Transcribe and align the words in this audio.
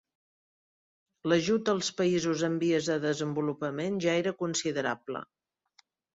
L'ajut 1.31 1.69
als 1.73 1.89
països 1.99 2.45
en 2.47 2.57
vies 2.65 2.89
de 2.93 2.97
desenvolupament 3.05 4.01
ja 4.09 4.19
era 4.25 4.35
considerable. 4.43 5.25